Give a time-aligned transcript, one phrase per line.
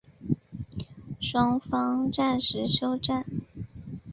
[1.19, 3.23] 双方暂时休战。